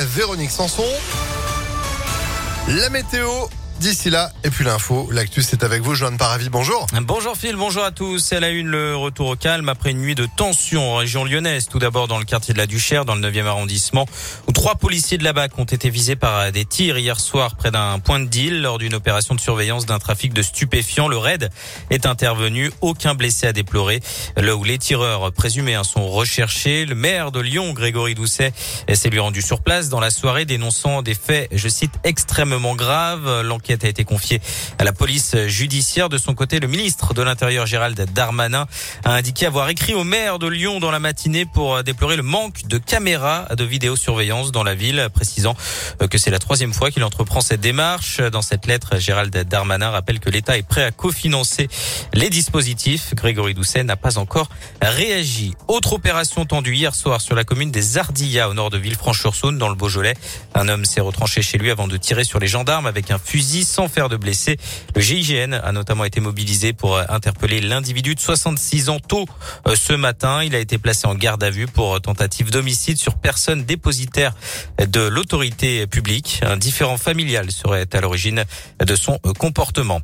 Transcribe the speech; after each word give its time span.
Véronique 0.00 0.50
Sanson. 0.50 0.84
La 2.68 2.88
météo 2.88 3.28
D'ici 3.82 4.10
là, 4.10 4.30
et 4.44 4.50
puis 4.50 4.64
l'info, 4.64 5.08
l'actu 5.10 5.42
c'est 5.42 5.64
avec 5.64 5.82
vous, 5.82 5.96
Joanne 5.96 6.16
Paravi, 6.16 6.48
bonjour. 6.50 6.86
Bonjour 7.02 7.36
Phil, 7.36 7.56
bonjour 7.56 7.82
à 7.82 7.90
tous. 7.90 8.20
C'est 8.20 8.38
la 8.38 8.50
une, 8.50 8.68
le 8.68 8.94
retour 8.94 9.26
au 9.26 9.34
calme 9.34 9.68
après 9.68 9.90
une 9.90 9.98
nuit 9.98 10.14
de 10.14 10.28
tension 10.36 10.92
en 10.92 10.96
région 10.98 11.24
lyonnaise. 11.24 11.66
Tout 11.66 11.80
d'abord 11.80 12.06
dans 12.06 12.20
le 12.20 12.24
quartier 12.24 12.54
de 12.54 12.58
la 12.58 12.68
Duchère, 12.68 13.04
dans 13.04 13.16
le 13.16 13.20
9e 13.28 13.44
arrondissement, 13.44 14.06
où 14.46 14.52
trois 14.52 14.76
policiers 14.76 15.18
de 15.18 15.24
la 15.24 15.32
BAC 15.32 15.58
ont 15.58 15.64
été 15.64 15.90
visés 15.90 16.14
par 16.14 16.52
des 16.52 16.64
tirs 16.64 16.96
hier 16.96 17.18
soir 17.18 17.56
près 17.56 17.72
d'un 17.72 17.98
point 17.98 18.20
de 18.20 18.26
deal 18.26 18.62
lors 18.62 18.78
d'une 18.78 18.94
opération 18.94 19.34
de 19.34 19.40
surveillance 19.40 19.84
d'un 19.84 19.98
trafic 19.98 20.32
de 20.32 20.42
stupéfiants. 20.42 21.08
Le 21.08 21.18
raid 21.18 21.50
est 21.90 22.06
intervenu, 22.06 22.70
aucun 22.82 23.16
blessé 23.16 23.48
à 23.48 23.52
déplorer. 23.52 23.98
Là 24.36 24.54
où 24.54 24.62
les 24.62 24.78
tireurs 24.78 25.32
présumés 25.32 25.74
hein, 25.74 25.82
sont 25.82 26.08
recherchés, 26.08 26.86
le 26.86 26.94
maire 26.94 27.32
de 27.32 27.40
Lyon, 27.40 27.72
Grégory 27.72 28.14
Doucet, 28.14 28.52
s'est 28.94 29.10
lui 29.10 29.18
rendu 29.18 29.42
sur 29.42 29.60
place 29.60 29.88
dans 29.88 29.98
la 29.98 30.10
soirée 30.10 30.44
dénonçant 30.44 31.02
des 31.02 31.14
faits, 31.14 31.48
je 31.50 31.68
cite, 31.68 31.94
extrêmement 32.04 32.76
graves. 32.76 33.42
A 33.72 33.88
été 33.88 34.04
confié 34.04 34.40
à 34.78 34.84
la 34.84 34.92
police 34.92 35.36
judiciaire. 35.46 36.08
De 36.08 36.18
son 36.18 36.34
côté, 36.34 36.60
le 36.60 36.68
ministre 36.68 37.14
de 37.14 37.22
l'Intérieur 37.22 37.66
Gérald 37.66 37.98
Darmanin 38.12 38.66
a 39.04 39.12
indiqué 39.14 39.46
avoir 39.46 39.68
écrit 39.68 39.94
au 39.94 40.04
maire 40.04 40.38
de 40.38 40.46
Lyon 40.46 40.80
dans 40.80 40.90
la 40.90 41.00
matinée 41.00 41.46
pour 41.46 41.82
déplorer 41.82 42.16
le 42.16 42.22
manque 42.22 42.66
de 42.66 42.78
caméras 42.78 43.48
de 43.56 43.64
vidéosurveillance 43.64 44.52
dans 44.52 44.62
la 44.62 44.74
ville, 44.74 45.08
précisant 45.14 45.56
que 46.10 46.18
c'est 46.18 46.30
la 46.30 46.38
troisième 46.38 46.72
fois 46.72 46.90
qu'il 46.90 47.04
entreprend 47.04 47.40
cette 47.40 47.60
démarche. 47.60 48.20
Dans 48.20 48.42
cette 48.42 48.66
lettre, 48.66 48.98
Gérald 48.98 49.34
Darmanin 49.48 49.90
rappelle 49.90 50.20
que 50.20 50.30
l'État 50.30 50.58
est 50.58 50.66
prêt 50.66 50.84
à 50.84 50.90
cofinancer 50.90 51.68
les 52.12 52.30
dispositifs. 52.30 53.14
Grégory 53.14 53.54
Doucet 53.54 53.84
n'a 53.84 53.96
pas 53.96 54.18
encore 54.18 54.48
réagi. 54.80 55.54
Autre 55.68 55.94
opération 55.94 56.44
tendue 56.44 56.74
hier 56.74 56.94
soir 56.94 57.20
sur 57.20 57.34
la 57.34 57.44
commune 57.44 57.70
des 57.70 57.98
Ardillas 57.98 58.48
au 58.48 58.54
nord 58.54 58.70
de 58.70 58.78
Villefranche-sur-Saône 58.78 59.58
dans 59.58 59.68
le 59.68 59.74
Beaujolais. 59.74 60.14
Un 60.54 60.68
homme 60.68 60.84
s'est 60.84 61.00
retranché 61.00 61.42
chez 61.42 61.58
lui 61.58 61.70
avant 61.70 61.88
de 61.88 61.96
tirer 61.96 62.24
sur 62.24 62.38
les 62.38 62.48
gendarmes 62.48 62.86
avec 62.86 63.10
un 63.10 63.18
fusil 63.18 63.61
sans 63.64 63.88
faire 63.88 64.08
de 64.08 64.16
blessés. 64.16 64.56
Le 64.94 65.00
GIGN 65.00 65.54
a 65.54 65.72
notamment 65.72 66.04
été 66.04 66.20
mobilisé 66.20 66.72
pour 66.72 66.96
euh, 66.96 67.04
interpeller 67.08 67.60
l'individu 67.60 68.14
de 68.14 68.20
66 68.20 68.88
ans 68.88 69.00
tôt 69.00 69.26
euh, 69.66 69.74
ce 69.76 69.92
matin. 69.92 70.42
Il 70.42 70.54
a 70.54 70.58
été 70.58 70.78
placé 70.78 71.06
en 71.06 71.14
garde 71.14 71.42
à 71.42 71.50
vue 71.50 71.66
pour 71.66 71.96
euh, 71.96 71.98
tentative 71.98 72.50
d'homicide 72.50 72.96
sur 72.96 73.16
personne 73.16 73.64
dépositaire 73.64 74.34
de 74.78 75.00
l'autorité 75.00 75.86
publique. 75.86 76.40
Un 76.42 76.56
différent 76.56 76.96
familial 76.96 77.50
serait 77.50 77.86
à 77.92 78.00
l'origine 78.00 78.44
de 78.84 78.96
son 78.96 79.18
comportement. 79.38 80.00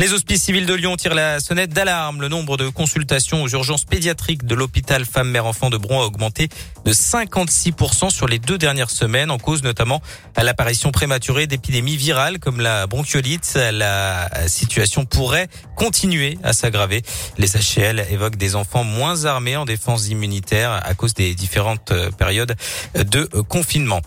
Les 0.00 0.14
hospices 0.14 0.44
civils 0.44 0.64
de 0.64 0.72
Lyon 0.72 0.96
tirent 0.96 1.14
la 1.14 1.40
sonnette 1.40 1.74
d'alarme. 1.74 2.22
Le 2.22 2.28
nombre 2.28 2.56
de 2.56 2.70
consultations 2.70 3.42
aux 3.42 3.48
urgences 3.48 3.84
pédiatriques 3.84 4.46
de 4.46 4.54
l'hôpital 4.54 5.04
femme-mère-enfant 5.04 5.68
de 5.68 5.76
Bron 5.76 6.00
a 6.00 6.06
augmenté 6.06 6.48
de 6.86 6.92
56% 6.94 8.08
sur 8.08 8.26
les 8.26 8.38
deux 8.38 8.56
dernières 8.56 8.88
semaines, 8.88 9.30
en 9.30 9.36
cause 9.36 9.62
notamment 9.62 10.00
à 10.36 10.42
l'apparition 10.42 10.90
prématurée 10.90 11.46
d'épidémies 11.46 11.98
virales 11.98 12.38
comme 12.38 12.62
la 12.62 12.86
bronchiolite. 12.86 13.58
La 13.72 14.30
situation 14.48 15.04
pourrait 15.04 15.48
continuer 15.76 16.38
à 16.42 16.54
s'aggraver. 16.54 17.02
Les 17.36 17.48
HCL 17.48 18.06
évoquent 18.10 18.36
des 18.38 18.56
enfants 18.56 18.84
moins 18.84 19.26
armés 19.26 19.58
en 19.58 19.66
défense 19.66 20.08
immunitaire 20.08 20.80
à 20.82 20.94
cause 20.94 21.12
des 21.12 21.34
différentes 21.34 21.92
périodes 22.16 22.56
de 22.94 23.24
confinement. 23.50 24.00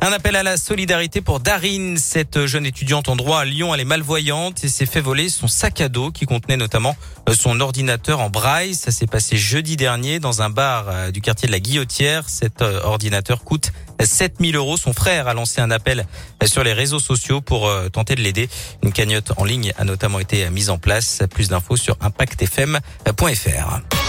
Un 0.00 0.12
appel 0.12 0.36
à 0.36 0.42
la 0.42 0.56
solidarité 0.56 1.20
pour 1.20 1.40
Darine, 1.40 1.96
cette 1.96 2.46
jeune 2.46 2.66
étudiante 2.66 3.08
en 3.08 3.16
droit 3.16 3.40
à 3.40 3.44
Lyon. 3.44 3.74
Elle 3.74 3.80
est 3.80 3.86
malvoyante 3.86 4.64
et 4.64 4.68
s'est 4.68 4.86
fait 4.86 5.00
voler 5.00 5.28
son 5.28 5.48
sac 5.48 5.80
à 5.80 5.88
dos 5.88 6.10
qui 6.10 6.26
contenait 6.26 6.56
notamment 6.56 6.96
euh, 7.28 7.34
son 7.34 7.60
ordinateur 7.60 8.20
en 8.20 8.28
braille. 8.28 8.74
Ça 8.74 8.90
s'est 8.90 9.06
passé 9.06 9.36
jeudi 9.36 9.76
dernier 9.76 10.20
dans 10.20 10.42
un 10.42 10.50
bar 10.50 10.86
euh, 10.88 11.10
du 11.10 11.20
quartier 11.20 11.46
de 11.46 11.52
la 11.52 11.60
Guillotière. 11.60 12.28
Cet 12.28 12.60
euh, 12.60 12.82
ordinateur 12.82 13.44
coûte 13.44 13.72
7000 14.02 14.56
euros. 14.56 14.76
Son 14.76 14.92
frère 14.92 15.28
a 15.28 15.34
lancé 15.34 15.60
un 15.60 15.70
appel 15.70 16.06
sur 16.44 16.64
les 16.64 16.72
réseaux 16.72 16.98
sociaux 16.98 17.40
pour 17.40 17.70
tenter 17.92 18.16
de 18.16 18.20
l'aider. 18.20 18.50
Une 18.82 18.92
cagnotte 18.92 19.32
en 19.38 19.44
ligne 19.44 19.72
a 19.78 19.84
notamment 19.84 20.18
été 20.18 20.50
mise 20.50 20.68
en 20.68 20.76
place. 20.76 21.22
Plus 21.30 21.48
d'infos 21.48 21.76
sur 21.76 21.96
impactfm.fr. 22.00 24.03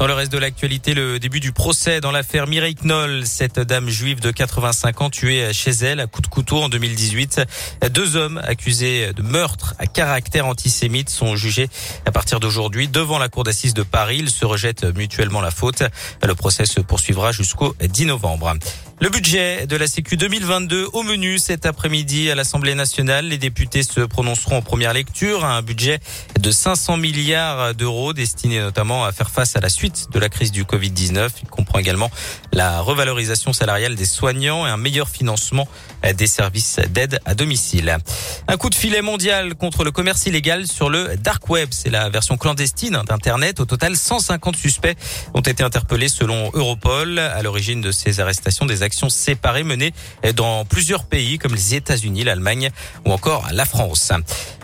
Dans 0.00 0.06
le 0.06 0.14
reste 0.14 0.32
de 0.32 0.38
l'actualité, 0.38 0.94
le 0.94 1.18
début 1.18 1.40
du 1.40 1.52
procès 1.52 2.00
dans 2.00 2.10
l'affaire 2.10 2.46
Mireille 2.46 2.74
Knoll, 2.74 3.26
cette 3.26 3.60
dame 3.60 3.90
juive 3.90 4.20
de 4.20 4.30
85 4.30 5.02
ans 5.02 5.10
tuée 5.10 5.52
chez 5.52 5.72
elle 5.72 6.00
à 6.00 6.06
coup 6.06 6.22
de 6.22 6.26
couteau 6.26 6.62
en 6.62 6.70
2018. 6.70 7.42
Deux 7.90 8.16
hommes 8.16 8.40
accusés 8.42 9.12
de 9.12 9.20
meurtre 9.20 9.74
à 9.78 9.86
caractère 9.86 10.46
antisémite 10.46 11.10
sont 11.10 11.36
jugés 11.36 11.68
à 12.06 12.12
partir 12.12 12.40
d'aujourd'hui 12.40 12.88
devant 12.88 13.18
la 13.18 13.28
cour 13.28 13.44
d'assises 13.44 13.74
de 13.74 13.82
Paris. 13.82 14.20
Ils 14.20 14.30
se 14.30 14.46
rejettent 14.46 14.84
mutuellement 14.96 15.42
la 15.42 15.50
faute. 15.50 15.82
Le 16.26 16.34
procès 16.34 16.64
se 16.64 16.80
poursuivra 16.80 17.30
jusqu'au 17.30 17.76
10 17.78 18.06
novembre. 18.06 18.54
Le 19.02 19.08
budget 19.08 19.66
de 19.66 19.76
la 19.76 19.86
Sécu 19.86 20.18
2022 20.18 20.88
au 20.92 21.02
menu 21.02 21.38
cet 21.38 21.64
après-midi 21.64 22.30
à 22.30 22.34
l'Assemblée 22.34 22.74
nationale. 22.74 23.28
Les 23.28 23.38
députés 23.38 23.82
se 23.82 24.00
prononceront 24.00 24.58
en 24.58 24.62
première 24.62 24.92
lecture 24.92 25.42
à 25.42 25.56
un 25.56 25.62
budget 25.62 26.00
de 26.40 26.50
500 26.50 26.96
milliards 26.96 27.74
d'euros 27.74 28.12
destiné 28.12 28.60
notamment 28.60 29.04
à 29.04 29.12
faire 29.12 29.30
face 29.30 29.56
à 29.56 29.60
la 29.60 29.68
suite 29.68 30.08
de 30.10 30.18
la 30.18 30.28
crise 30.28 30.52
du 30.52 30.64
Covid-19. 30.64 31.28
Il 31.42 31.48
comprend 31.48 31.78
également 31.78 32.10
la 32.52 32.80
revalorisation 32.80 33.52
salariale 33.52 33.94
des 33.94 34.06
soignants 34.06 34.66
et 34.66 34.70
un 34.70 34.76
meilleur 34.76 35.08
financement 35.08 35.68
des 36.16 36.26
services 36.26 36.80
d'aide 36.88 37.20
à 37.26 37.34
domicile. 37.34 37.98
Un 38.48 38.56
coup 38.56 38.70
de 38.70 38.74
filet 38.74 39.02
mondial 39.02 39.54
contre 39.54 39.84
le 39.84 39.90
commerce 39.90 40.24
illégal 40.26 40.66
sur 40.66 40.88
le 40.88 41.16
dark 41.18 41.48
web. 41.50 41.68
C'est 41.72 41.90
la 41.90 42.08
version 42.08 42.38
clandestine 42.38 43.02
d'Internet. 43.06 43.60
Au 43.60 43.66
total, 43.66 43.96
150 43.96 44.56
suspects 44.56 44.96
ont 45.34 45.40
été 45.40 45.62
interpellés 45.62 46.08
selon 46.08 46.50
Europol 46.54 47.18
à 47.18 47.42
l'origine 47.42 47.82
de 47.82 47.92
ces 47.92 48.20
arrestations 48.20 48.64
des 48.64 48.82
actions 48.82 49.10
séparées 49.10 49.62
menées 49.62 49.92
dans 50.34 50.64
plusieurs 50.64 51.04
pays 51.04 51.38
comme 51.38 51.54
les 51.54 51.74
États-Unis, 51.74 52.24
l'Allemagne 52.24 52.70
ou 53.04 53.12
encore 53.12 53.46
la 53.52 53.66
France. 53.66 54.12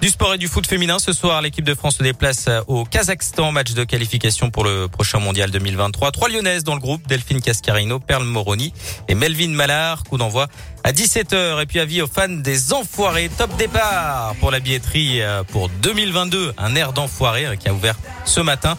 Du 0.00 0.08
sport 0.08 0.34
et 0.34 0.38
du 0.38 0.48
foot 0.48 0.66
féminin 0.66 0.98
ce 0.98 1.12
soir, 1.12 1.42
l'équipe 1.42 1.65
de 1.66 1.74
France 1.74 1.96
se 1.96 2.02
déplace 2.02 2.48
au 2.68 2.84
Kazakhstan, 2.84 3.50
match 3.50 3.74
de 3.74 3.82
qualification 3.82 4.50
pour 4.50 4.64
le 4.64 4.86
prochain 4.86 5.18
mondial 5.18 5.50
2023. 5.50 6.12
Trois 6.12 6.28
lyonnaises 6.28 6.62
dans 6.62 6.74
le 6.74 6.80
groupe, 6.80 7.06
Delphine 7.08 7.42
Cascarino, 7.42 7.98
Perle 7.98 8.24
Moroni 8.24 8.72
et 9.08 9.14
Melvin 9.14 9.48
Mallard. 9.48 10.04
Coup 10.04 10.16
d'envoi 10.16 10.46
à 10.86 10.92
17h. 10.92 11.60
Et 11.60 11.66
puis 11.66 11.80
avis 11.80 12.00
aux 12.00 12.06
fans 12.06 12.28
des 12.28 12.72
Enfoirés. 12.72 13.28
Top 13.36 13.54
départ 13.56 14.36
pour 14.38 14.52
la 14.52 14.60
billetterie 14.60 15.20
euh, 15.20 15.42
pour 15.42 15.68
2022. 15.68 16.54
Un 16.56 16.76
air 16.76 16.92
d'Enfoirés 16.92 17.46
euh, 17.46 17.56
qui 17.56 17.68
a 17.68 17.74
ouvert 17.74 17.96
ce 18.24 18.40
matin. 18.40 18.76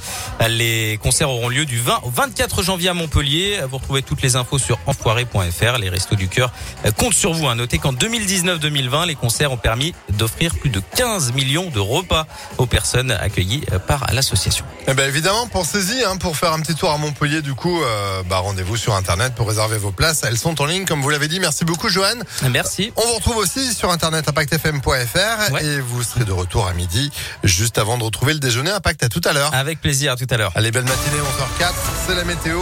Les 0.47 0.97
concerts 1.03 1.29
auront 1.29 1.50
lieu 1.50 1.66
du 1.66 1.78
20 1.78 2.00
au 2.03 2.09
24 2.09 2.63
janvier 2.63 2.90
à 2.90 2.94
Montpellier. 2.94 3.59
Vous 3.69 3.78
retrouvez 3.78 4.03
toutes 4.03 4.22
les 4.22 4.38
infos 4.38 4.57
sur 4.57 4.79
enfoiré.fr. 4.85 5.79
Les 5.79 5.90
Restos 5.90 6.16
du 6.16 6.29
Cœur 6.29 6.53
euh, 6.85 6.91
comptent 6.91 7.13
sur 7.13 7.34
vous. 7.34 7.53
Notez 7.53 7.78
qu'en 7.78 7.91
2019-2020, 7.91 9.07
les 9.07 9.16
concerts 9.16 9.51
ont 9.51 9.57
permis 9.57 9.94
d'offrir 10.09 10.56
plus 10.56 10.69
de 10.69 10.81
15 10.96 11.34
millions 11.34 11.69
de 11.69 11.79
repas 11.79 12.25
aux 12.57 12.67
personnes 12.67 13.12
accueillies 13.12 13.66
par 13.85 14.07
l'association. 14.13 14.63
Eh 14.88 14.94
ben 14.94 15.09
évidemment, 15.09 15.47
pensez-y 15.47 16.06
hein, 16.06 16.16
pour 16.16 16.38
faire 16.38 16.53
un 16.53 16.62
petit 16.62 16.75
tour 16.75 16.90
à 16.91 16.97
Montpellier. 16.97 17.41
Du 17.41 17.53
coup, 17.53 17.81
bah, 18.29 18.38
rendez-vous 18.38 18.78
sur 18.78 18.94
Internet 18.94 19.34
pour 19.35 19.47
réserver 19.47 19.78
vos 19.78 19.91
places. 19.91 20.23
Elles 20.23 20.38
sont 20.38 20.62
en 20.62 20.66
ligne, 20.66 20.85
comme 20.85 21.01
vous 21.01 21.09
l'avez 21.09 21.28
dit. 21.28 21.40
Merci 21.40 21.66
beaucoup. 21.66 21.90
Merci. 22.50 22.91
On 22.96 23.02
vous 23.02 23.16
retrouve 23.16 23.38
aussi 23.38 23.74
sur 23.74 23.91
internet 23.91 24.28
impactfm.fr 24.28 25.62
et 25.62 25.80
vous 25.80 26.03
serez 26.03 26.25
de 26.25 26.31
retour 26.31 26.68
à 26.68 26.74
midi 26.74 27.12
juste 27.44 27.78
avant 27.78 27.97
de 27.97 28.03
retrouver 28.03 28.34
le 28.34 28.40
déjeuner 28.40 28.72
Impact. 28.72 29.03
À 29.03 29.09
tout 29.09 29.22
à 29.24 29.34
l'heure. 29.34 29.53
Avec 29.53 29.81
plaisir, 29.81 30.13
à 30.13 30.16
tout 30.16 30.28
à 30.30 30.38
l'heure. 30.38 30.52
Allez, 30.56 30.72
belle 30.72 30.85
matinée, 30.85 31.18
11h04, 31.59 31.74
c'est 32.08 32.16
la 32.16 32.24
météo. 32.24 32.59